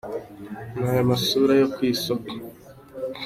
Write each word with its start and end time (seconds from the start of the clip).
Naya 0.79 1.03
masura 1.09 1.53
yo 1.61 1.67
kwisoko 1.73 2.31